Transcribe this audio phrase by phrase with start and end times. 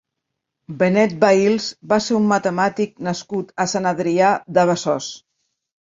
[0.79, 5.15] Benet Bails va ser un matemàtic nascut a Sant Adrià de Besòs.